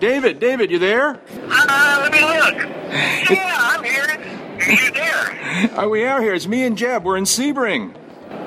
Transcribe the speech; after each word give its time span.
David, 0.00 0.38
David, 0.38 0.70
you 0.70 0.78
there? 0.78 1.20
Uh, 1.50 1.98
let 2.02 2.12
me 2.12 2.20
look. 2.20 2.74
Yeah, 3.30 3.54
I'm 3.54 3.84
here. 3.84 4.04
Are 4.04 4.72
you 4.72 4.90
there? 4.92 5.78
Uh, 5.78 5.88
we 5.88 6.04
are 6.04 6.22
here. 6.22 6.32
It's 6.32 6.46
me 6.46 6.64
and 6.64 6.78
Jeb. 6.78 7.04
We're 7.04 7.18
in 7.18 7.24
Sebring. 7.24 7.94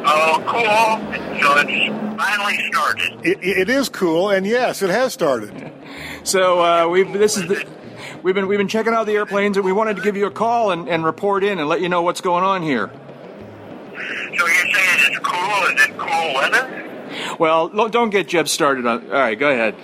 Oh, 0.03 0.43
cool. 0.47 1.39
So 1.39 1.57
it's 1.59 2.21
finally 2.21 2.57
started. 2.71 3.25
It, 3.25 3.43
it 3.43 3.69
is 3.69 3.89
cool, 3.89 4.31
and 4.31 4.47
yes, 4.47 4.81
it 4.81 4.89
has 4.89 5.13
started. 5.13 5.71
So 6.23 6.63
uh, 6.63 6.87
we've 6.87 7.13
this 7.13 7.37
is 7.37 7.47
the, 7.47 7.67
we've 8.23 8.33
been 8.33 8.47
we've 8.47 8.57
been 8.57 8.67
checking 8.67 8.93
out 8.93 9.05
the 9.05 9.13
airplanes, 9.13 9.57
and 9.57 9.65
we 9.65 9.71
wanted 9.71 9.97
to 9.97 10.01
give 10.01 10.17
you 10.17 10.25
a 10.25 10.31
call 10.31 10.71
and, 10.71 10.89
and 10.89 11.05
report 11.05 11.43
in 11.43 11.59
and 11.59 11.69
let 11.69 11.81
you 11.81 11.89
know 11.89 12.01
what's 12.01 12.21
going 12.21 12.43
on 12.43 12.63
here. 12.63 12.89
So 12.89 13.99
you're 13.99 14.47
saying 14.47 14.99
it's 15.05 15.19
cool? 15.19 15.65
Is 15.67 15.85
it 15.85 15.97
cool 15.99 16.33
weather? 16.33 17.37
Well, 17.37 17.69
don't 17.89 18.09
get 18.09 18.27
Jeb 18.27 18.47
started 18.47 18.87
on. 18.87 19.05
All 19.05 19.11
right, 19.11 19.37
go 19.37 19.51
ahead. 19.51 19.75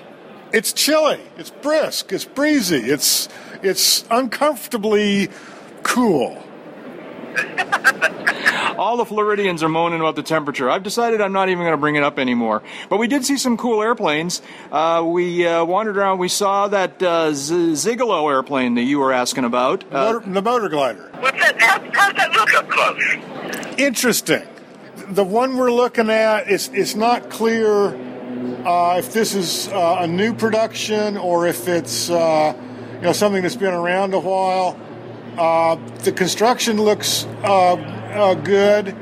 It's 0.54 0.74
chilly. 0.74 1.20
It's 1.38 1.50
brisk. 1.50 2.14
It's 2.14 2.26
breezy. 2.26 2.78
It's 2.90 3.28
it's 3.62 4.06
uncomfortably 4.10 5.30
cool. 5.84 6.44
All 8.78 8.98
the 8.98 9.06
Floridians 9.06 9.64
are 9.64 9.70
moaning 9.70 10.00
about 10.00 10.16
the 10.16 10.22
temperature. 10.24 10.70
I've 10.70 10.84
decided 10.84 11.20
I'm 11.20 11.34
not 11.34 11.50
even 11.50 11.64
going 11.64 11.74
to 11.74 11.78
bring 11.78 11.96
it 11.96 12.04
up 12.04 12.20
anymore. 12.20 12.62
But 12.90 12.98
we 12.98 13.08
did 13.08 13.26
see 13.26 13.38
some 13.38 13.58
cool 13.58 13.82
airplanes. 13.82 14.42
Uh, 14.72 15.04
we 15.06 15.48
uh, 15.48 15.66
wandered 15.66 15.98
around. 15.98 16.20
We 16.20 16.30
saw 16.30 16.68
that 16.68 17.02
uh, 17.02 17.34
Z- 17.34 17.72
Zigolo 17.74 18.30
airplane 18.32 18.76
that 18.76 18.84
you 18.84 19.00
were 19.00 19.12
asking 19.12 19.46
about. 19.46 19.84
Uh, 19.92 20.14
Motor, 20.14 20.32
the 20.32 20.42
motor 20.44 20.70
glider. 20.70 21.10
What's 21.20 21.40
that? 21.40 21.60
How's 21.60 22.14
that 22.14 22.32
look 22.34 22.54
up 22.54 22.70
close? 22.70 23.80
Interesting. 23.80 24.48
The 25.10 25.24
one 25.24 25.58
we're 25.58 25.72
looking 25.72 26.10
at 26.12 26.48
is 26.48 26.70
it's 26.74 26.94
not 26.96 27.30
clear 27.32 27.98
uh, 28.66 28.98
if 28.98 29.14
this 29.14 29.36
is 29.36 29.68
uh, 29.70 29.98
a 30.02 30.08
new 30.08 30.34
production 30.34 31.18
or 31.18 31.48
if 31.48 31.68
it's 31.68 32.10
uh, 32.10 32.54
you 32.96 33.02
know 33.02 33.14
something 33.14 33.42
that's 33.42 33.56
been 33.56 33.74
around 33.74 34.14
a 34.14 34.20
while. 34.20 34.80
Uh, 35.38 35.76
the 36.00 36.12
construction 36.12 36.82
looks 36.82 37.26
uh, 37.44 37.74
uh, 37.74 38.34
good. 38.34 38.96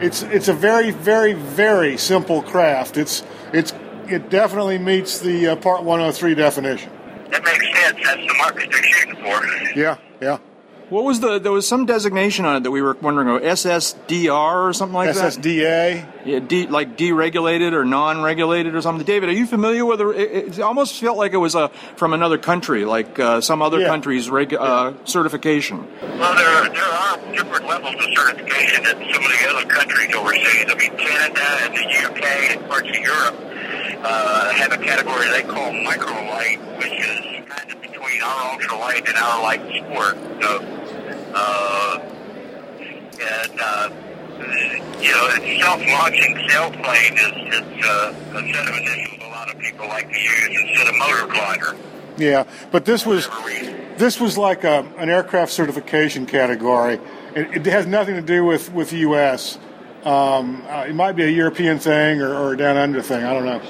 It's 0.00 0.22
it's 0.22 0.48
a 0.48 0.52
very 0.52 0.90
very 0.90 1.32
very 1.32 1.96
simple 1.96 2.42
craft. 2.42 2.96
It's 2.96 3.24
it's 3.52 3.72
it 4.06 4.30
definitely 4.30 4.78
meets 4.78 5.18
the 5.18 5.48
uh, 5.48 5.56
Part 5.56 5.82
103 5.82 6.34
definition. 6.34 6.92
That 7.30 7.42
makes 7.42 7.64
sense. 7.80 7.98
That's 8.04 8.26
the 8.26 8.34
market 8.38 8.70
they're 8.70 8.82
shooting 8.82 9.16
for. 9.16 9.78
Yeah, 9.78 9.96
yeah. 10.20 10.38
What 10.90 11.04
was 11.04 11.20
the? 11.20 11.38
There 11.38 11.52
was 11.52 11.66
some 11.68 11.86
designation 11.86 12.44
on 12.44 12.56
it 12.56 12.62
that 12.64 12.70
we 12.70 12.80
were 12.82 12.96
wondering 13.00 13.28
about. 13.28 13.42
SSDR 13.42 14.68
or 14.68 14.72
something 14.72 14.94
like 14.94 15.14
that. 15.14 15.32
SSDA. 15.34 16.06
Yeah, 16.24 16.38
de, 16.40 16.66
like 16.66 16.96
deregulated 16.96 17.72
or 17.72 17.84
non-regulated 17.84 18.74
or 18.74 18.80
something. 18.82 19.04
David, 19.06 19.28
are 19.28 19.32
you 19.32 19.46
familiar 19.46 19.84
with 19.86 20.00
it? 20.00 20.06
It, 20.16 20.58
it 20.58 20.60
almost 20.60 21.00
felt 21.00 21.16
like 21.16 21.32
it 21.32 21.38
was 21.38 21.54
a 21.54 21.68
from 21.96 22.12
another 22.12 22.38
country, 22.38 22.84
like 22.84 23.18
uh, 23.18 23.40
some 23.40 23.62
other 23.62 23.80
Yeah. 23.80 23.88
country's 23.88 24.28
reg, 24.30 24.54
uh, 24.54 24.92
certification. 25.04 25.86
Well, 26.00 26.34
there, 26.34 26.72
there 26.74 26.82
are 26.84 27.18
different 27.34 27.66
levels 27.66 27.94
of 27.94 28.12
certification 28.16 28.84
in 28.86 29.12
some 29.14 29.24
of 29.24 29.30
the 29.30 29.48
other 29.50 29.66
countries 29.68 30.14
overseas. 30.14 30.66
I 30.68 30.74
mean, 30.74 30.96
Canada 30.96 31.40
and 31.62 31.74
the 31.76 31.84
UK 32.08 32.24
and 32.56 32.68
parts 32.68 32.88
of 32.88 32.94
Europe 32.96 33.36
uh, 34.04 34.50
have 34.52 34.72
a 34.72 34.78
category 34.78 35.28
they 35.30 35.42
call 35.42 35.70
microlight, 35.72 36.58
which 36.78 36.92
is 36.92 37.48
kind 37.48 37.72
of 37.72 37.80
between 37.80 38.22
our 38.22 38.58
ultralight 38.58 39.08
and 39.08 39.16
our 39.16 39.42
light 39.42 39.60
sport. 39.60 40.16
So, 40.42 40.77
uh, 41.34 41.98
and, 43.20 43.60
uh, 43.60 43.90
you 45.00 45.10
know, 45.10 45.28
a 45.28 45.60
self-launching 45.60 46.34
sailplane 46.48 47.14
is, 47.14 47.54
is 47.54 47.84
uh, 47.84 48.14
a 48.34 48.52
set 48.52 48.68
of 48.68 48.76
initials 48.76 49.22
a 49.22 49.28
lot 49.30 49.50
of 49.50 49.58
people 49.60 49.86
like 49.88 50.10
to 50.10 50.18
use 50.18 50.60
instead 50.62 50.88
of 50.88 50.94
motor 50.96 51.26
glider. 51.26 51.76
Yeah, 52.16 52.44
but 52.70 52.84
this 52.84 53.06
was 53.06 53.26
For 53.26 53.40
whatever 53.42 53.48
reason. 53.66 53.94
this 53.98 54.20
was 54.20 54.36
like 54.38 54.64
a, 54.64 54.90
an 54.98 55.08
aircraft 55.08 55.52
certification 55.52 56.26
category. 56.26 56.94
It, 57.34 57.58
it 57.58 57.66
has 57.66 57.86
nothing 57.86 58.16
to 58.16 58.22
do 58.22 58.44
with 58.44 58.72
with 58.72 58.92
U.S. 58.92 59.58
Um, 60.04 60.64
uh, 60.68 60.86
it 60.88 60.94
might 60.94 61.12
be 61.12 61.24
a 61.24 61.28
European 61.28 61.78
thing 61.78 62.20
or, 62.20 62.34
or 62.34 62.54
a 62.54 62.56
down 62.56 62.76
under 62.76 63.02
thing. 63.02 63.24
I 63.24 63.32
don't 63.34 63.44
know. 63.44 63.60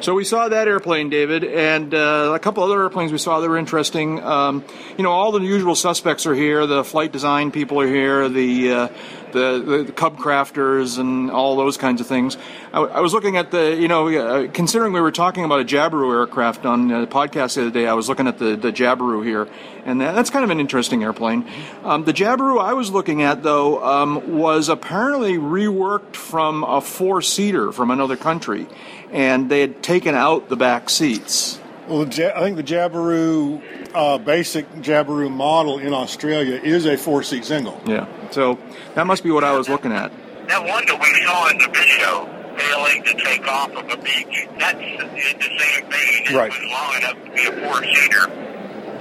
So 0.00 0.14
we 0.14 0.24
saw 0.24 0.48
that 0.48 0.68
airplane, 0.68 1.08
David, 1.08 1.42
and 1.42 1.94
uh, 1.94 2.32
a 2.34 2.38
couple 2.38 2.62
other 2.62 2.82
airplanes 2.82 3.12
we 3.12 3.18
saw 3.18 3.40
that 3.40 3.48
were 3.48 3.56
interesting. 3.56 4.22
Um, 4.22 4.62
you 4.98 5.02
know, 5.02 5.10
all 5.10 5.32
the 5.32 5.40
usual 5.40 5.74
suspects 5.74 6.26
are 6.26 6.34
here. 6.34 6.66
The 6.66 6.84
flight 6.84 7.12
design 7.12 7.50
people 7.50 7.80
are 7.80 7.86
here. 7.86 8.28
The 8.28 8.72
uh, 8.72 8.88
the, 9.36 9.84
the 9.86 9.92
CubCrafters 9.92 10.98
and 10.98 11.30
all 11.30 11.56
those 11.56 11.76
kinds 11.76 12.00
of 12.00 12.06
things. 12.06 12.36
I, 12.72 13.00
was 13.00 13.12
looking 13.12 13.36
at 13.36 13.50
the, 13.50 13.74
you 13.74 13.88
know, 13.88 14.08
uh, 14.08 14.50
considering 14.50 14.92
we 14.92 15.00
were 15.00 15.12
talking 15.12 15.44
about 15.44 15.60
a 15.60 15.64
Jabiru 15.64 16.12
aircraft 16.18 16.64
on 16.64 16.90
uh, 16.90 17.00
the 17.02 17.06
podcast 17.06 17.54
the 17.54 17.62
other 17.62 17.70
day, 17.70 17.86
I 17.86 17.94
was 17.94 18.08
looking 18.08 18.26
at 18.26 18.38
the, 18.38 18.56
the 18.56 18.72
Jabiru 18.72 19.24
here, 19.24 19.48
and 19.84 20.00
that, 20.00 20.14
that's 20.14 20.30
kind 20.30 20.44
of 20.44 20.50
an 20.50 20.60
interesting 20.60 21.02
airplane. 21.02 21.46
Um, 21.84 22.04
the 22.04 22.12
Jabiru 22.12 22.60
I 22.60 22.72
was 22.72 22.90
looking 22.90 23.22
at, 23.22 23.42
though, 23.42 23.84
um, 23.84 24.38
was 24.38 24.68
apparently 24.68 25.34
reworked 25.34 26.16
from 26.16 26.64
a 26.64 26.80
four 26.80 27.22
seater 27.22 27.72
from 27.72 27.90
another 27.90 28.16
country, 28.16 28.66
and 29.12 29.48
they 29.50 29.60
had 29.60 29.82
taken 29.82 30.14
out 30.14 30.48
the 30.48 30.56
back 30.56 30.88
seats. 30.90 31.58
Well, 31.88 32.04
the, 32.04 32.36
I 32.36 32.40
think 32.40 32.56
the 32.56 32.62
Jabiru 32.64 33.62
uh, 33.94 34.18
basic 34.18 34.68
Jabiru 34.76 35.30
model 35.30 35.78
in 35.78 35.92
Australia 35.94 36.56
is 36.62 36.84
a 36.86 36.96
four 36.96 37.22
seat 37.22 37.44
single. 37.44 37.80
Yeah. 37.86 38.06
So 38.30 38.58
that 38.94 39.06
must 39.06 39.22
be 39.22 39.30
what 39.30 39.44
I 39.44 39.52
was 39.56 39.68
looking 39.68 39.92
at. 39.92 40.10
That 40.48 40.64
one 40.66 40.84
that 40.86 41.00
we 41.00 41.24
saw 41.24 41.48
in 41.50 41.58
the 41.58 41.68
video 41.68 42.56
failing 42.56 43.02
to 43.04 43.14
take 43.24 43.46
off 43.46 43.70
of 43.70 43.84
a 43.90 43.96
beach, 44.02 44.48
that's 44.58 44.78
the 44.78 45.48
same 45.58 45.90
vein. 45.90 46.26
It 46.26 46.32
Right. 46.34 46.50
was 46.50 46.62
long 46.70 46.96
enough 46.96 47.24
to 47.24 47.30
be 47.30 47.46
a 47.46 47.66
four-seater. 47.66 48.30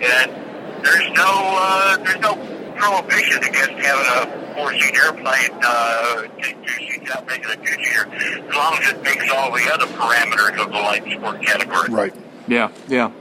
And 0.03 0.85
there's 0.85 1.09
no, 1.13 1.57
uh, 1.57 1.97
there's 1.97 2.19
no 2.19 2.35
prohibition 2.75 3.43
against 3.43 3.71
having 3.71 4.29
a 4.29 4.53
four-seat 4.55 4.95
airplane, 4.95 5.51
uh, 5.63 6.21
take 6.41 6.57
two 6.65 6.84
seats 7.05 7.15
out, 7.15 7.27
make 7.27 7.45
a 7.45 7.55
two-seater, 7.55 8.07
as 8.13 8.55
long 8.55 8.77
as 8.81 8.89
it 8.91 9.03
makes 9.03 9.29
all 9.31 9.51
the 9.51 9.69
other 9.73 9.85
parameters 9.85 10.61
of 10.61 10.71
the 10.71 10.77
light 10.77 11.03
sport 11.11 11.41
category. 11.41 11.89
Right. 11.89 12.15
Yeah, 12.47 12.71
yeah. 12.87 13.11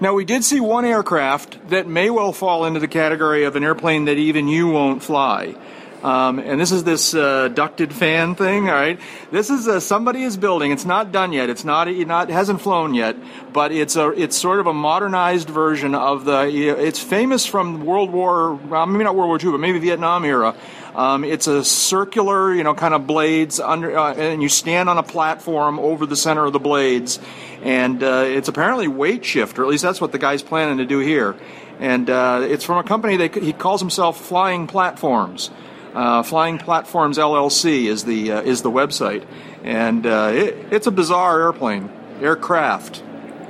Now, 0.00 0.14
we 0.14 0.24
did 0.24 0.44
see 0.44 0.60
one 0.60 0.84
aircraft 0.84 1.68
that 1.68 1.86
may 1.86 2.08
well 2.08 2.32
fall 2.32 2.64
into 2.64 2.80
the 2.80 2.88
category 2.88 3.44
of 3.44 3.54
an 3.56 3.64
airplane 3.64 4.06
that 4.06 4.16
even 4.16 4.48
you 4.48 4.68
won't 4.68 5.02
fly. 5.02 5.54
Um, 6.02 6.38
and 6.38 6.58
this 6.58 6.72
is 6.72 6.84
this 6.84 7.12
uh, 7.12 7.48
ducted 7.48 7.92
fan 7.92 8.34
thing, 8.34 8.68
all 8.68 8.74
right? 8.74 8.98
This 9.30 9.50
is 9.50 9.68
uh, 9.68 9.80
somebody 9.80 10.22
is 10.22 10.36
building. 10.38 10.72
It's 10.72 10.86
not 10.86 11.12
done 11.12 11.32
yet. 11.32 11.50
It's 11.50 11.64
not, 11.64 11.88
it 11.88 12.08
not 12.08 12.30
hasn't 12.30 12.62
flown 12.62 12.94
yet, 12.94 13.16
but 13.52 13.70
it's 13.70 13.96
a 13.96 14.08
it's 14.10 14.36
sort 14.36 14.60
of 14.60 14.66
a 14.66 14.72
modernized 14.72 15.50
version 15.50 15.94
of 15.94 16.24
the. 16.24 16.48
It's 16.48 17.02
famous 17.02 17.44
from 17.44 17.84
World 17.84 18.10
War, 18.10 18.54
well, 18.54 18.86
maybe 18.86 19.04
not 19.04 19.14
World 19.14 19.28
War 19.28 19.38
II, 19.42 19.52
but 19.52 19.60
maybe 19.60 19.78
Vietnam 19.78 20.24
era. 20.24 20.56
Um, 20.94 21.22
it's 21.22 21.46
a 21.46 21.62
circular, 21.62 22.52
you 22.54 22.64
know, 22.64 22.74
kind 22.74 22.94
of 22.94 23.06
blades 23.06 23.60
under, 23.60 23.96
uh, 23.96 24.14
and 24.14 24.42
you 24.42 24.48
stand 24.48 24.88
on 24.88 24.98
a 24.98 25.02
platform 25.02 25.78
over 25.78 26.06
the 26.06 26.16
center 26.16 26.46
of 26.46 26.52
the 26.52 26.58
blades, 26.58 27.20
and 27.62 28.02
uh, 28.02 28.24
it's 28.26 28.48
apparently 28.48 28.88
weight 28.88 29.24
shift, 29.24 29.58
or 29.58 29.62
at 29.62 29.68
least 29.68 29.82
that's 29.82 30.00
what 30.00 30.12
the 30.12 30.18
guy's 30.18 30.42
planning 30.42 30.78
to 30.78 30.86
do 30.86 30.98
here. 30.98 31.36
And 31.78 32.10
uh, 32.10 32.40
it's 32.42 32.64
from 32.64 32.78
a 32.78 32.82
company 32.82 33.18
that 33.18 33.34
he 33.34 33.52
calls 33.52 33.80
himself 33.80 34.20
Flying 34.26 34.66
Platforms. 34.66 35.50
Uh, 35.94 36.22
Flying 36.22 36.58
Platforms 36.58 37.18
LLC 37.18 37.86
is 37.86 38.04
the 38.04 38.32
uh, 38.32 38.42
is 38.42 38.62
the 38.62 38.70
website, 38.70 39.24
and 39.64 40.06
uh, 40.06 40.30
it, 40.32 40.56
it's 40.70 40.86
a 40.86 40.90
bizarre 40.92 41.40
airplane, 41.40 41.90
aircraft. 42.20 43.02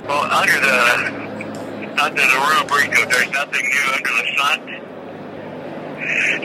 Well, 0.07 0.23
under 0.23 0.59
the 0.59 1.21
under 2.01 2.21
the 2.21 2.39
rubric 2.57 2.89
of 2.97 3.09
there's 3.11 3.31
nothing 3.31 3.61
new 3.61 3.93
under 3.93 4.09
the 4.09 4.25
sun, 4.37 4.59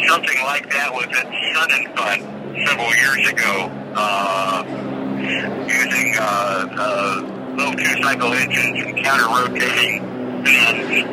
something 0.06 0.38
like 0.42 0.70
that 0.70 0.92
was 0.92 1.06
at 1.06 1.26
Sun 1.54 1.70
and 1.72 1.88
Fun 1.96 2.20
several 2.66 2.94
years 2.94 3.28
ago, 3.28 3.70
uh, 3.94 4.64
using 5.66 6.14
uh, 6.18 6.66
uh, 6.76 7.54
little 7.56 7.72
two-cycle 7.72 8.32
engines 8.34 8.84
and 8.84 9.02
counter-rotating 9.02 10.44
fins. 10.44 11.04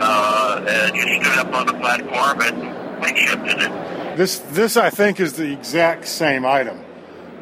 Uh, 0.00 0.64
and 0.66 0.94
just 0.94 1.20
stood 1.20 1.38
up 1.46 1.54
on 1.54 1.66
the 1.66 1.74
platform 1.74 2.40
and 2.40 3.02
weight 3.02 3.18
shifted 3.18 3.60
it. 3.60 3.99
This 4.16 4.38
this 4.38 4.76
I 4.76 4.90
think 4.90 5.20
is 5.20 5.34
the 5.34 5.52
exact 5.52 6.06
same 6.06 6.44
item. 6.44 6.84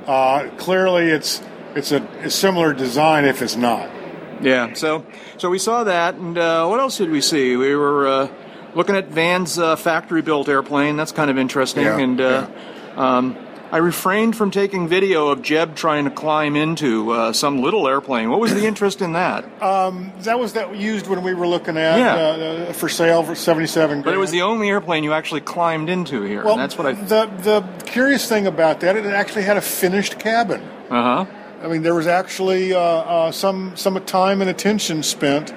Uh, 0.06 0.48
clearly, 0.56 1.08
it's 1.08 1.42
it's 1.74 1.92
a, 1.92 2.02
a 2.22 2.30
similar 2.30 2.72
design 2.72 3.24
if 3.24 3.42
it's 3.42 3.56
not. 3.56 3.90
Yeah, 4.40 4.74
so 4.74 5.04
so 5.36 5.50
we 5.50 5.58
saw 5.58 5.84
that, 5.84 6.14
and 6.14 6.38
uh, 6.38 6.66
what 6.66 6.80
else 6.80 6.98
did 6.98 7.10
we 7.10 7.20
see? 7.20 7.56
We 7.56 7.74
were 7.74 8.06
uh, 8.06 8.28
looking 8.74 8.94
at 8.96 9.08
Van's 9.08 9.58
uh, 9.58 9.76
factory-built 9.76 10.48
airplane. 10.48 10.96
That's 10.96 11.12
kind 11.12 11.30
of 11.30 11.38
interesting, 11.38 11.84
Yeah, 11.84 11.98
and 11.98 12.20
uh, 12.20 12.46
um, 12.96 13.36
I 13.70 13.76
refrained 13.78 14.34
from 14.34 14.50
taking 14.50 14.88
video 14.88 15.28
of 15.28 15.42
Jeb 15.42 15.76
trying 15.76 16.04
to 16.04 16.10
climb 16.10 16.56
into 16.56 17.10
uh, 17.10 17.32
some 17.34 17.60
little 17.60 17.86
airplane. 17.86 18.30
What 18.30 18.40
was 18.40 18.54
the 18.54 18.64
interest 18.66 19.02
in 19.02 19.12
that? 19.12 19.44
That 19.60 20.38
was 20.38 20.54
that 20.54 20.70
we 20.70 20.78
used 20.78 21.06
when 21.06 21.22
we 21.22 21.34
were 21.34 21.46
looking 21.46 21.76
at 21.76 21.98
Yeah. 21.98 22.14
uh, 22.68 22.72
for 22.72 22.88
sale 22.88 23.22
for 23.22 23.34
seventy-seven. 23.34 24.02
But 24.02 24.14
it 24.14 24.18
was 24.18 24.30
the 24.30 24.42
only 24.42 24.70
airplane 24.70 25.04
you 25.04 25.12
actually 25.12 25.42
climbed 25.42 25.90
into 25.90 26.22
here. 26.22 26.42
Well, 26.44 26.54
and 26.54 26.62
that's 26.62 26.78
what 26.78 26.86
I. 26.86 26.92
the 26.92 27.26
the 27.42 27.60
curious 27.84 28.26
thing 28.26 28.46
about 28.46 28.80
that, 28.80 28.96
it 28.96 29.04
actually 29.04 29.42
had 29.42 29.58
a 29.58 29.62
finished 29.62 30.18
cabin. 30.18 30.62
Uh 30.88 31.24
huh. 31.24 31.32
I 31.62 31.68
mean, 31.68 31.82
there 31.82 31.94
was 31.94 32.06
actually 32.06 32.72
uh, 32.72 32.78
uh, 32.80 33.32
some 33.32 33.76
some 33.76 34.02
time 34.06 34.40
and 34.40 34.48
attention 34.48 35.02
spent 35.02 35.52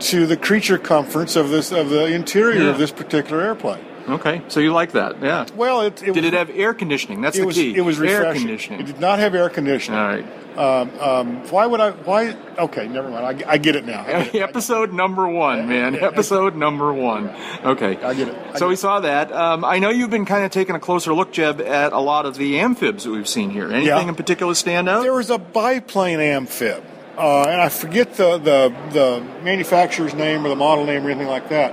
to 0.00 0.26
the 0.26 0.36
creature 0.36 0.78
comforts 0.78 1.34
of 1.36 1.50
this 1.50 1.72
of 1.72 1.90
the 1.90 2.06
interior 2.06 2.62
Yeah. 2.64 2.70
of 2.70 2.78
this 2.78 2.92
particular 2.92 3.42
airplane. 3.42 3.84
Okay, 4.08 4.42
so 4.48 4.60
you 4.60 4.72
like 4.72 4.92
that? 4.92 5.22
Yeah. 5.22 5.46
Well, 5.54 5.82
it, 5.82 6.02
it 6.02 6.06
Did 6.12 6.16
was, 6.16 6.24
it 6.24 6.32
have 6.34 6.50
air 6.50 6.74
conditioning? 6.74 7.20
That's 7.20 7.38
the 7.38 7.44
was 7.46 7.56
key. 7.56 7.76
it 7.76 7.82
was 7.82 8.00
air 8.00 8.32
conditioning. 8.34 8.80
It 8.80 8.86
did 8.86 9.00
not 9.00 9.18
have 9.20 9.34
air 9.34 9.48
conditioning. 9.48 9.98
All 10.00 10.06
right. 10.08 10.26
Um, 10.58 10.90
um, 11.00 11.48
why 11.50 11.66
would 11.66 11.80
I? 11.80 11.92
Why? 11.92 12.36
Okay, 12.58 12.86
never 12.88 13.08
mind. 13.08 13.44
I, 13.44 13.52
I 13.52 13.58
get 13.58 13.74
it 13.76 13.86
now. 13.86 14.04
Get 14.04 14.34
it. 14.34 14.42
Episode 14.42 14.92
number 14.92 15.26
one, 15.26 15.66
man. 15.68 15.94
Episode 15.96 16.56
number 16.56 16.92
one. 16.92 17.30
Okay. 17.64 17.96
I 18.02 18.12
get 18.12 18.28
it. 18.28 18.34
I 18.34 18.52
so 18.54 18.58
get 18.60 18.68
we 18.68 18.74
it. 18.74 18.76
saw 18.78 19.00
that. 19.00 19.32
Um, 19.32 19.64
I 19.64 19.78
know 19.78 19.88
you've 19.88 20.10
been 20.10 20.26
kind 20.26 20.44
of 20.44 20.50
taking 20.50 20.74
a 20.74 20.80
closer 20.80 21.14
look, 21.14 21.32
Jeb, 21.32 21.60
at 21.62 21.92
a 21.94 22.00
lot 22.00 22.26
of 22.26 22.36
the 22.36 22.58
amphibs 22.58 23.04
that 23.04 23.10
we've 23.12 23.28
seen 23.28 23.48
here. 23.50 23.66
Anything 23.66 23.86
Yeah. 23.86 24.08
in 24.08 24.14
particular 24.14 24.54
stand 24.54 24.88
out? 24.90 25.02
There 25.04 25.14
was 25.14 25.30
a 25.30 25.38
biplane 25.38 26.20
amphib, 26.20 26.84
uh, 27.16 27.42
and 27.44 27.62
I 27.62 27.68
forget 27.70 28.14
the, 28.16 28.36
the 28.36 28.74
the 28.92 29.20
manufacturer's 29.44 30.12
name 30.12 30.44
or 30.44 30.48
the 30.50 30.56
model 30.56 30.84
name 30.84 31.06
or 31.06 31.10
anything 31.10 31.28
like 31.28 31.48
that. 31.48 31.72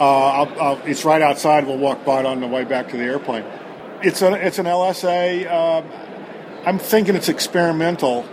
Uh, 0.00 0.04
I'll, 0.44 0.60
I'll, 0.60 0.78
it's 0.86 1.04
right 1.04 1.20
outside. 1.20 1.66
We'll 1.66 1.76
walk 1.78 2.04
by 2.04 2.20
it 2.20 2.26
on 2.26 2.40
the 2.40 2.46
way 2.46 2.64
back 2.64 2.88
to 2.90 2.96
the 2.96 3.02
airplane. 3.04 3.44
It's 4.02 4.22
a 4.22 4.32
it's 4.32 4.58
an 4.58 4.64
LSA. 4.66 5.50
Um, 5.50 5.84
I'm 6.66 6.78
thinking 6.78 7.14
it's 7.16 7.28
experimental, 7.28 8.24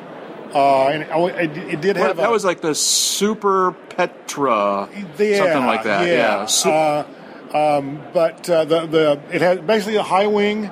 uh, 0.53 0.87
and 0.87 1.03
it, 1.03 1.57
it 1.73 1.81
did 1.81 1.97
Well, 1.97 2.07
have 2.07 2.17
that 2.17 2.29
a, 2.29 2.31
was 2.31 2.45
like 2.45 2.61
the 2.61 2.73
Super 2.73 3.73
Petrel, 3.89 4.87
yeah, 5.17 5.37
something 5.37 5.65
like 5.65 5.83
that. 5.83 6.07
Yeah. 6.07 6.45
Su- 6.45 6.69
Uh, 6.69 7.05
um, 7.53 8.01
but 8.13 8.49
uh, 8.49 8.63
the 8.65 8.85
the 8.85 9.19
it 9.31 9.41
has 9.41 9.59
basically 9.59 9.95
a 9.97 10.03
high 10.03 10.27
wing 10.27 10.71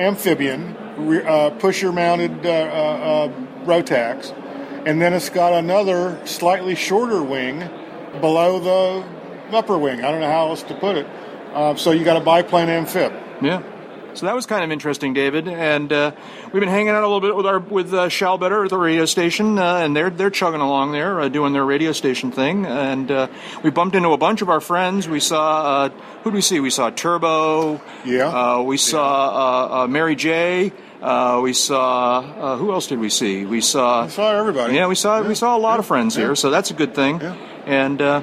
amphibian, 0.00 0.76
uh, 1.26 1.50
pusher 1.58 1.92
mounted 1.92 2.44
uh, 2.46 2.48
uh, 2.50 2.52
uh, 2.52 3.64
Rotax, 3.64 4.32
and 4.86 5.00
then 5.00 5.12
it's 5.14 5.30
got 5.30 5.52
another 5.52 6.20
slightly 6.26 6.74
shorter 6.74 7.22
wing 7.22 7.60
below 8.20 8.58
the 8.58 9.04
upper 9.54 9.78
wing. 9.78 10.04
I 10.04 10.10
don't 10.10 10.20
know 10.20 10.30
how 10.30 10.48
else 10.48 10.62
to 10.64 10.74
put 10.74 10.96
it. 10.96 11.06
Uh, 11.52 11.74
so 11.76 11.90
you 11.90 12.04
got 12.04 12.16
a 12.16 12.24
biplane 12.24 12.68
amphib. 12.68 13.12
Yeah. 13.42 13.62
So 14.14 14.26
that 14.26 14.34
was 14.34 14.44
kind 14.44 14.62
of 14.62 14.70
interesting, 14.70 15.14
David. 15.14 15.48
And 15.48 15.90
uh, 15.90 16.12
we've 16.52 16.60
been 16.60 16.68
hanging 16.68 16.90
out 16.90 17.02
a 17.02 17.06
little 17.06 17.20
bit 17.20 17.34
with 17.34 17.46
our 17.46 17.58
with 17.58 17.94
uh, 17.94 18.08
Shal 18.10 18.36
Better 18.36 18.64
at 18.64 18.70
the 18.70 18.76
radio 18.76 19.06
station, 19.06 19.58
uh, 19.58 19.76
and 19.76 19.96
they're 19.96 20.10
they're 20.10 20.30
chugging 20.30 20.60
along 20.60 20.92
there, 20.92 21.20
uh, 21.20 21.28
doing 21.28 21.52
their 21.52 21.64
radio 21.64 21.92
station 21.92 22.30
thing. 22.30 22.66
And 22.66 23.10
uh, 23.10 23.28
we 23.62 23.70
bumped 23.70 23.96
into 23.96 24.10
a 24.10 24.18
bunch 24.18 24.42
of 24.42 24.50
our 24.50 24.60
friends. 24.60 25.08
We 25.08 25.20
saw 25.20 25.84
uh, 25.84 25.88
who 26.22 26.30
did 26.30 26.34
we 26.34 26.42
see? 26.42 26.60
We 26.60 26.70
saw 26.70 26.90
Turbo. 26.90 27.80
Yeah. 28.04 28.26
Uh, 28.28 28.62
we 28.62 28.76
saw 28.76 29.78
uh, 29.80 29.84
uh, 29.84 29.86
Mary 29.86 30.14
J. 30.14 30.72
Uh, 31.00 31.40
we 31.42 31.52
saw 31.54 32.20
uh, 32.20 32.56
who 32.58 32.70
else 32.72 32.86
did 32.88 32.98
we 32.98 33.08
see? 33.08 33.46
We 33.46 33.60
saw 33.60 34.04
I 34.04 34.08
saw 34.08 34.38
everybody. 34.38 34.74
yeah, 34.74 34.88
we 34.88 34.94
saw 34.94 35.22
we 35.22 35.34
saw 35.34 35.56
a 35.56 35.58
lot 35.58 35.78
of 35.80 35.86
friends 35.86 36.16
yeah. 36.16 36.24
here, 36.26 36.34
so 36.36 36.50
that's 36.50 36.70
a 36.70 36.74
good 36.74 36.94
thing. 36.94 37.20
Yeah. 37.20 37.34
And 37.64 38.02
uh, 38.02 38.22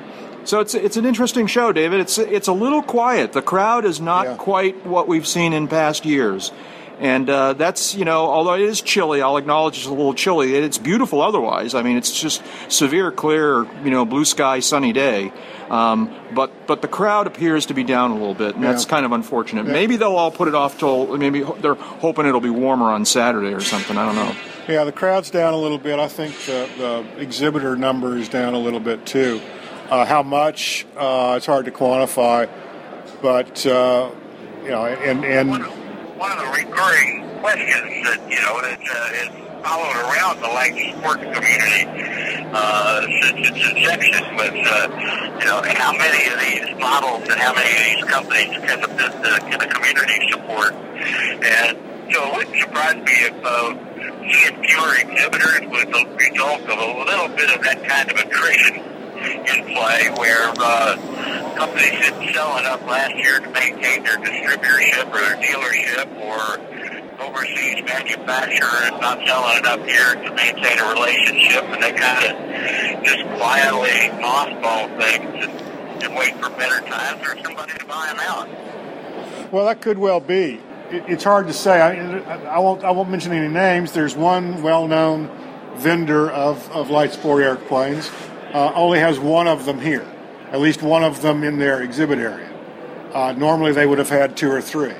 so 0.49 0.59
it's 0.59 0.73
it's 0.73 0.97
an 0.97 1.05
interesting 1.05 1.47
show, 1.47 1.71
David. 1.71 1.99
It's 2.01 2.17
it's 2.17 2.47
a 2.47 2.53
little 2.53 2.81
quiet. 2.81 3.33
The 3.33 3.41
crowd 3.41 3.85
is 3.85 3.99
not 4.01 4.25
Yeah. 4.25 4.35
quite 4.35 4.85
what 4.85 5.07
we've 5.07 5.27
seen 5.27 5.53
in 5.53 5.67
past 5.67 6.05
years. 6.05 6.51
And 7.01 7.29
uh, 7.29 7.53
that's, 7.53 7.95
you 7.95 8.03
know, 8.03 8.25
although 8.25 8.55
it 8.55 8.61
is 8.61 8.81
chilly, 8.81 9.21
I'll 9.21 9.37
acknowledge 9.37 9.77
it's 9.77 9.85
a 9.87 9.89
little 9.89 10.13
chilly. 10.13 10.55
It's 10.55 10.77
beautiful 10.77 11.21
otherwise. 11.21 11.73
I 11.73 11.81
mean, 11.81 11.95
it's 11.95 12.11
just 12.19 12.41
severe, 12.67 13.09
clear, 13.09 13.63
you 13.85 13.89
know, 13.89 14.03
blue 14.03 14.25
sky, 14.25 14.59
sunny 14.59 14.91
day. 14.91 15.31
Um, 15.69 16.13
but 16.35 16.51
but 16.67 16.81
the 16.81 16.89
crowd 16.89 17.25
appears 17.25 17.67
to 17.67 17.73
be 17.73 17.85
down 17.85 18.11
a 18.11 18.15
little 18.15 18.33
bit, 18.33 18.55
and 18.55 18.63
that's 18.65 18.83
kind 18.83 19.05
of 19.05 19.13
unfortunate. 19.13 19.65
Maybe 19.65 19.95
they'll 19.95 20.17
all 20.17 20.29
put 20.31 20.49
it 20.49 20.55
off 20.55 20.77
till 20.77 21.15
maybe 21.17 21.41
ho- 21.41 21.57
they're 21.61 21.75
hoping 21.75 22.25
it'll 22.25 22.41
be 22.41 22.49
warmer 22.49 22.87
on 22.91 23.05
Saturday 23.05 23.53
or 23.53 23.61
something. 23.61 23.95
I 23.97 24.05
don't 24.05 24.15
know. 24.15 24.35
Yeah, 24.67 24.83
the 24.83 24.91
crowd's 24.91 25.29
down 25.29 25.53
a 25.53 25.57
little 25.57 25.77
bit. 25.77 25.99
I 25.99 26.09
think 26.09 26.35
the, 26.47 26.67
the 26.77 27.21
exhibitor 27.21 27.77
number 27.77 28.17
is 28.17 28.27
down 28.27 28.53
a 28.55 28.59
little 28.59 28.81
bit 28.81 29.05
too. 29.05 29.39
Uh, 29.89 30.05
how 30.05 30.21
much? 30.21 30.85
Uh, 30.95 31.33
it's 31.35 31.47
hard 31.47 31.65
to 31.65 31.71
quantify, 31.71 32.47
but 33.23 33.65
uh, 33.65 34.11
you 34.61 34.69
know, 34.69 34.85
and 34.85 35.19
One 35.19 35.31
and 35.31 35.49
of, 35.49 35.71
one 36.15 36.31
of 36.31 36.37
the 36.37 36.61
recurring 36.61 37.25
questions 37.41 38.05
that 38.05 38.21
you 38.29 38.37
know 38.37 38.61
that 38.61 38.77
uh, 38.77 39.17
is 39.17 39.29
followed 39.65 39.97
around 40.05 40.41
the 40.41 40.47
light 40.47 40.77
sports 40.93 41.25
community 41.25 41.89
uh, 42.53 43.01
since 43.01 43.49
its 43.49 43.65
inception 43.65 44.35
was, 44.37 44.53
uh, 44.53 44.93
you 45.41 45.45
know, 45.49 45.57
how 45.73 45.91
many 45.97 46.21
of 46.29 46.37
these 46.37 46.69
models 46.77 47.27
and 47.27 47.39
how 47.41 47.53
many 47.55 47.73
of 47.73 47.81
these 47.89 48.05
companies 48.05 48.53
can 48.61 48.81
the, 48.81 48.87
the, 48.93 49.39
can 49.49 49.57
the 49.57 49.73
community 49.73 50.29
support? 50.29 50.73
And 51.41 52.13
so 52.13 52.29
it 52.29 52.35
wouldn't 52.37 52.61
surprise 52.61 52.95
me 52.95 53.15
if 53.25 53.33
uh, 53.41 53.73
seeing 54.29 54.53
fewer 54.61 54.93
exhibitors 55.01 55.65
was 55.65 55.85
the 55.89 56.05
result 56.13 56.61
of 56.61 56.77
a 56.77 57.05
little 57.09 57.29
bit 57.35 57.49
of 57.57 57.63
that 57.63 57.83
kind 57.89 58.11
of 58.11 58.17
attrition 58.17 58.88
in 59.25 59.65
play 59.75 60.09
where 60.17 60.49
uh, 60.59 60.95
companies 61.57 61.99
didn't 61.99 62.33
sell 62.33 62.57
enough 62.57 62.81
last 62.87 63.15
year 63.15 63.39
to 63.39 63.49
maintain 63.51 64.03
their 64.03 64.17
distributorship 64.17 65.07
or 65.11 65.19
their 65.19 65.37
dealership 65.37 66.07
or 66.23 66.59
overseas 67.21 67.83
manufacturer 67.85 68.83
is 68.85 69.01
not 69.01 69.19
selling 69.27 69.57
enough 69.59 69.85
here 69.85 70.15
to 70.15 70.33
maintain 70.35 70.79
a 70.79 70.93
relationship 70.93 71.63
and 71.65 71.83
they 71.83 71.91
kind 71.91 72.25
of 72.25 73.03
just 73.03 73.23
quietly 73.37 74.09
mothball 74.23 74.87
things 74.99 75.45
and, 75.45 76.03
and 76.03 76.15
wait 76.15 76.33
for 76.35 76.49
better 76.51 76.79
times 76.87 77.21
or 77.27 77.37
somebody 77.43 77.73
to 77.73 77.85
buy 77.85 78.07
them 78.07 78.19
out. 78.21 78.47
well, 79.51 79.65
that 79.65 79.81
could 79.81 79.97
well 79.97 80.19
be. 80.21 80.59
It, 80.89 81.03
it's 81.07 81.23
hard 81.23 81.47
to 81.47 81.53
say. 81.53 81.81
I, 81.81 82.55
I 82.55 82.59
won't 82.59 82.83
I 82.83 82.91
won't 82.91 83.09
mention 83.09 83.31
any 83.33 83.53
names. 83.53 83.91
There's 83.91 84.15
one 84.15 84.63
well-known 84.63 85.29
vendor 85.75 86.31
of 86.31 86.71
of 86.71 86.89
light 86.89 87.11
sport 87.13 87.43
airplanes. 87.43 88.09
Uh, 88.53 88.71
only 88.73 88.99
has 88.99 89.19
one 89.19 89.47
of 89.47 89.65
them 89.65 89.79
here, 89.79 90.05
at 90.51 90.59
least 90.59 90.81
one 90.81 91.03
of 91.03 91.21
them 91.21 91.43
in 91.43 91.59
their 91.59 91.81
exhibit 91.81 92.19
area. 92.19 92.49
Uh, 93.13 93.31
normally, 93.33 93.71
they 93.71 93.85
would 93.85 93.99
have 93.99 94.09
had 94.09 94.35
two 94.35 94.51
or 94.51 94.61
three. 94.61 94.93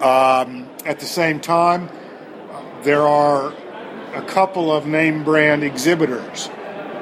Um, 0.00 0.68
at 0.84 1.00
the 1.00 1.06
same 1.06 1.40
time, 1.40 1.88
there 2.82 3.02
are 3.02 3.52
a 4.14 4.22
couple 4.22 4.70
of 4.70 4.86
name 4.86 5.24
brand 5.24 5.62
exhibitors 5.64 6.48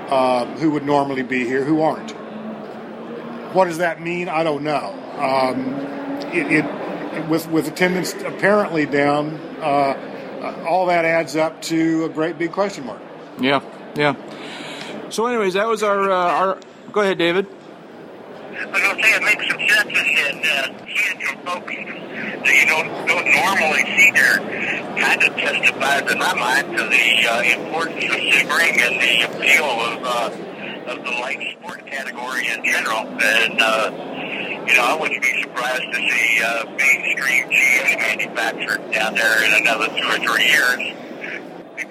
uh, 0.08 0.46
who 0.56 0.70
would 0.70 0.84
normally 0.84 1.22
be 1.22 1.44
here 1.44 1.64
who 1.64 1.82
aren't. 1.82 2.12
What 3.54 3.66
does 3.66 3.78
that 3.78 4.00
mean? 4.00 4.28
I 4.28 4.42
don't 4.42 4.62
know. 4.62 4.92
Um, 5.18 5.74
it, 6.32 6.64
it 6.64 7.28
with 7.28 7.48
with 7.48 7.68
attendance 7.68 8.12
apparently 8.14 8.86
down, 8.86 9.34
uh, 9.60 10.64
all 10.68 10.86
that 10.86 11.04
adds 11.04 11.36
up 11.36 11.62
to 11.62 12.04
a 12.04 12.08
great 12.08 12.38
big 12.38 12.52
question 12.52 12.86
mark. 12.86 13.00
Yeah, 13.40 13.61
yeah. 13.94 14.14
So, 15.10 15.26
anyways, 15.26 15.54
that 15.54 15.68
was 15.68 15.82
our 15.82 16.10
uh, 16.10 16.14
our. 16.14 16.58
Go 16.92 17.00
ahead, 17.00 17.18
David. 17.18 17.46
I 18.56 18.64
was 18.66 18.80
to 18.80 19.02
say 19.02 19.14
it 19.14 19.22
makes 19.22 19.48
some 19.48 19.60
sense 19.68 19.92
in 19.92 20.42
uh, 20.44 20.86
seeing 20.88 21.20
some 21.26 21.38
folks 21.44 21.75
that 21.75 22.54
you 22.56 22.66
don't, 22.66 22.88
don't 23.06 23.28
normally 23.28 23.84
see 23.84 24.10
there 24.16 24.38
kind 24.96 25.22
of 25.22 25.36
testifies 25.36 26.10
in 26.10 26.18
my 26.18 26.34
mind 26.34 26.76
to 26.76 26.82
the 26.88 27.06
uh, 27.28 27.42
importance 27.42 28.04
of 28.04 28.18
Sebring 28.32 28.80
and 28.80 28.96
the 28.96 29.28
appeal 29.28 29.64
of, 29.64 29.98
uh, 30.02 30.90
of 30.90 31.04
the 31.04 31.10
light 31.20 31.38
sport 31.58 31.86
category 31.86 32.48
in 32.48 32.64
general. 32.64 33.06
And, 33.06 33.60
uh, 33.60 33.92
you 34.66 34.75
know, 34.75 34.84
I 34.84 34.96
wouldn't 34.98 35.22
be 35.22 35.42
surprised 35.42 35.84
to 35.92 35.98
see 36.00 36.42
uh, 36.42 36.64
mainstream 36.80 37.44
GM 37.52 37.98
manufactured 37.98 38.90
down 38.90 39.14
there 39.14 39.44
in 39.44 39.62
another 39.62 39.88
two 39.88 40.08
or 40.08 40.18
three 40.18 40.48
years 40.48 41.05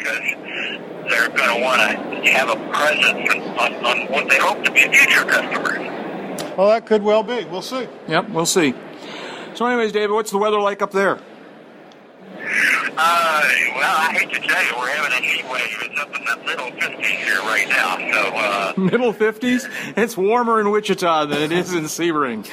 because 0.05 1.09
they're 1.09 1.29
going 1.29 1.55
to 1.55 1.61
want 1.61 1.81
to 1.81 2.31
have 2.31 2.49
a 2.49 2.55
presence 2.69 3.29
on, 3.59 3.73
on 3.85 4.11
what 4.11 4.29
they 4.29 4.37
hope 4.37 4.63
to 4.63 4.71
be 4.71 4.81
future 4.81 5.25
customers. 5.25 5.79
Well, 6.57 6.69
that 6.69 6.85
could 6.85 7.03
well 7.03 7.23
be. 7.23 7.45
We'll 7.45 7.61
see. 7.61 7.87
Yep, 8.07 8.29
we'll 8.29 8.45
see. 8.45 8.73
So, 9.55 9.65
anyways, 9.65 9.91
David, 9.91 10.11
what's 10.11 10.31
the 10.31 10.37
weather 10.37 10.59
like 10.59 10.81
up 10.81 10.91
there? 10.91 11.19
Uh, 12.97 13.41
well, 13.75 13.97
I 13.97 14.15
hate 14.17 14.31
to 14.33 14.39
tell 14.39 14.63
you, 14.63 14.71
we're 14.77 14.87
having 14.87 15.11
a 15.11 15.21
heat 15.21 15.43
wave. 15.51 15.77
It's 15.81 15.99
up 15.99 16.15
in 16.15 16.23
the 16.23 16.37
middle 16.45 16.71
50s 16.71 17.05
here 17.05 17.39
right 17.39 17.67
now. 17.67 17.97
So, 17.97 18.35
uh, 18.35 18.73
Middle 18.77 19.13
50s? 19.13 19.69
It's 19.97 20.15
warmer 20.15 20.61
in 20.61 20.71
Wichita 20.71 21.25
than 21.25 21.41
it 21.41 21.51
is 21.51 21.73
in 21.73 21.83
Sebring. 21.85 22.47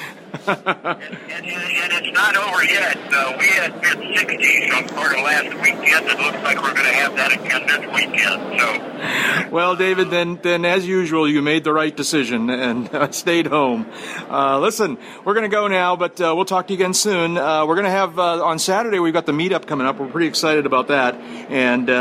and, 0.46 0.58
and, 0.58 1.46
and 1.46 1.92
it's 1.92 2.12
not 2.12 2.36
over 2.36 2.64
yet. 2.64 2.96
Uh, 3.12 3.36
we 3.38 3.46
had 3.46 3.74
mid 3.82 3.98
60s 4.16 4.76
on 4.76 4.88
part 4.88 5.12
of 5.16 5.22
last 5.22 5.61
It 5.94 6.18
looks 6.18 6.42
like 6.42 6.62
we're 6.62 6.74
going 6.74 6.86
to 6.86 6.94
have 6.94 7.16
that 7.16 7.32
again 7.32 7.66
this 7.66 7.94
weekend. 7.94 8.60
So, 8.60 9.50
Well, 9.50 9.76
David, 9.76 10.10
then, 10.10 10.38
then 10.42 10.64
as 10.64 10.86
usual, 10.86 11.28
you 11.28 11.42
made 11.42 11.64
the 11.64 11.72
right 11.72 11.94
decision 11.94 12.48
and 12.50 12.88
uh, 12.94 13.10
stayed 13.10 13.46
home. 13.46 13.86
Uh, 14.30 14.58
listen, 14.58 14.98
we're 15.24 15.34
going 15.34 15.48
to 15.50 15.54
go 15.54 15.68
now, 15.68 15.96
but 15.96 16.20
uh, 16.20 16.32
we'll 16.34 16.44
talk 16.44 16.68
to 16.68 16.72
you 16.72 16.78
again 16.78 16.94
soon. 16.94 17.36
Uh, 17.36 17.66
we're 17.66 17.74
going 17.74 17.84
to 17.84 17.90
have 17.90 18.18
uh, 18.18 18.42
on 18.44 18.58
Saturday. 18.58 18.98
We've 18.98 19.12
got 19.12 19.26
the 19.26 19.32
meetup 19.32 19.66
coming 19.66 19.86
up. 19.86 19.98
We're 19.98 20.08
pretty 20.08 20.28
excited 20.28 20.66
about 20.66 20.88
that, 20.88 21.14
and 21.16 21.90
uh, 21.90 21.94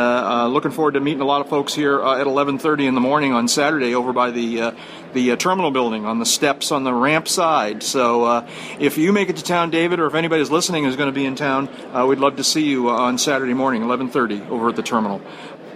uh, 0.43 0.47
looking 0.47 0.71
forward 0.71 0.93
to 0.93 0.99
meeting 0.99 1.21
a 1.21 1.25
lot 1.25 1.41
of 1.41 1.49
folks 1.49 1.73
here 1.73 2.01
uh, 2.01 2.19
at 2.19 2.27
11:30 2.27 2.87
in 2.87 2.95
the 2.95 3.01
morning 3.01 3.33
on 3.33 3.47
Saturday 3.47 3.95
over 3.95 4.13
by 4.13 4.31
the 4.31 4.61
uh, 4.61 4.71
the 5.13 5.31
uh, 5.31 5.35
terminal 5.35 5.71
building 5.71 6.05
on 6.05 6.19
the 6.19 6.25
steps 6.25 6.71
on 6.71 6.85
the 6.85 6.93
ramp 6.93 7.27
side. 7.27 7.83
So 7.83 8.23
uh, 8.23 8.47
if 8.79 8.97
you 8.97 9.11
make 9.11 9.29
it 9.29 9.35
to 9.37 9.43
town, 9.43 9.69
David, 9.69 9.99
or 9.99 10.05
if 10.05 10.13
anybody's 10.15 10.49
listening 10.49 10.85
is 10.85 10.95
going 10.95 11.09
to 11.09 11.13
be 11.13 11.25
in 11.25 11.35
town, 11.35 11.67
we'd 12.07 12.19
love 12.19 12.37
to 12.37 12.45
see 12.45 12.63
you 12.63 12.89
on 12.89 13.17
Saturday 13.17 13.53
morning, 13.53 13.80
11:30, 13.81 14.49
over 14.49 14.69
at 14.69 14.75
the 14.75 14.83
terminal. 14.83 15.21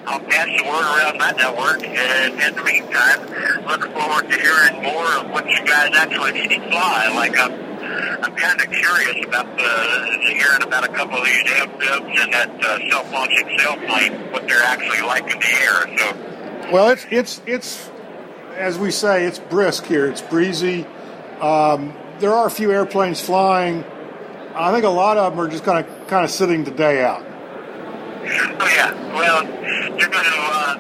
I'll 0.08 0.20
pass 0.20 0.46
the 0.46 0.64
word 0.64 0.86
around 0.86 1.18
my 1.18 1.32
network, 1.32 1.84
and 1.84 2.40
in 2.40 2.56
the 2.56 2.64
meantime, 2.64 3.20
look 3.68 3.92
forward 3.92 4.30
to 4.30 4.38
hearing 4.40 4.84
more 4.84 5.08
of 5.18 5.32
what 5.32 5.50
you 5.50 5.58
guys 5.66 5.96
actually 5.96 6.48
see 6.48 6.60
fly. 6.70 7.12
Like 7.16 7.38
I'm, 7.40 7.54
I'm 8.24 8.36
kind 8.36 8.62
of 8.62 8.70
curious 8.70 9.26
about 9.26 9.58
the 9.58 10.32
hearing 10.32 10.62
about 10.62 10.84
a 10.84 10.90
couple 10.90 11.18
of 11.18 11.26
these 11.26 11.52
amphibs 11.54 12.22
and 12.22 12.34
that 12.34 12.64
uh, 12.64 12.90
self-launching 12.92 13.58
sailplane, 13.58 14.32
what 14.32 14.48
they're 14.48 14.62
actually 14.62 15.02
like 15.02 15.24
in 15.24 15.40
the 15.40 15.48
air. 15.48 15.98
So, 15.98 16.72
well, 16.72 16.90
it's 16.90 17.06
it's 17.10 17.42
it's 17.48 17.90
as 18.56 18.78
we 18.78 18.92
say, 18.92 19.26
it's 19.26 19.40
brisk 19.40 19.86
here. 19.86 20.06
It's 20.06 20.22
breezy. 20.22 20.86
Um, 21.42 21.94
there 22.20 22.34
are 22.34 22.48
a 22.48 22.52
few 22.52 22.72
airplanes 22.72 23.22
flying. 23.22 23.84
I 24.54 24.72
think 24.72 24.86
a 24.86 24.90
lot 24.90 25.18
of 25.18 25.34
them 25.34 25.46
are 25.46 25.50
just 25.50 25.64
kind 25.64 25.86
of 25.86 26.08
kind 26.08 26.24
of 26.24 26.32
sitting 26.32 26.64
the 26.64 26.72
day 26.72 27.04
out. 27.04 27.26
Oh 28.26 28.68
yeah. 28.68 28.94
Well, 29.14 29.44
they're 29.44 30.10
going 30.10 30.26
to 30.26 30.38
uh, 30.38 30.78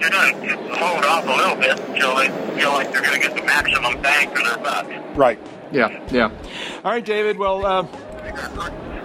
they're 0.00 0.10
going 0.10 0.48
to 0.48 0.74
hold 0.74 1.04
off 1.04 1.26
a 1.26 1.36
little 1.36 1.56
bit 1.56 1.78
until 1.88 2.16
they 2.16 2.28
feel 2.58 2.72
like 2.72 2.92
they're 2.92 3.02
going 3.02 3.20
to 3.20 3.28
get 3.28 3.34
the 3.36 3.42
maximum 3.42 4.00
bang 4.02 4.28
for 4.34 4.42
their 4.42 4.58
buck. 4.58 4.86
Right. 5.16 5.38
Yeah. 5.72 6.06
Yeah. 6.10 6.30
All 6.84 6.92
right, 6.92 7.04
David. 7.04 7.38
Well. 7.38 7.64
Uh, 7.64 7.86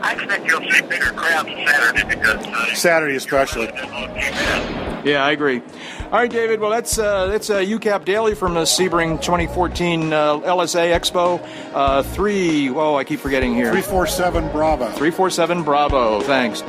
I 0.01 0.13
expect 0.13 0.47
you'll 0.47 0.61
see 0.61 0.81
bigger 0.81 1.11
crowds 1.11 1.49
Saturday 1.49 2.15
because 2.15 2.47
uh, 2.47 2.73
Saturday 2.73 3.15
especially. 3.15 3.67
Yeah, 5.03 5.23
I 5.23 5.31
agree. 5.31 5.61
All 6.05 6.19
right, 6.19 6.29
David. 6.29 6.59
Well, 6.59 6.71
that's 6.71 6.97
uh, 6.97 7.27
that's 7.27 7.49
uh, 7.49 7.59
UCAP 7.59 8.03
Daily 8.05 8.35
from 8.35 8.55
the 8.55 8.61
Sebring 8.61 9.21
2014 9.21 10.11
uh, 10.11 10.39
LSA 10.39 10.93
Expo. 10.93 11.41
Uh, 11.73 12.03
three. 12.03 12.69
Oh, 12.69 12.95
I 12.95 13.03
keep 13.03 13.19
forgetting 13.19 13.53
here. 13.53 13.71
Three 13.71 13.81
four 13.81 14.07
seven 14.07 14.51
Bravo. 14.51 14.89
Three 14.91 15.11
four 15.11 15.29
seven 15.29 15.63
Bravo. 15.63 16.21
Thanks. 16.21 16.61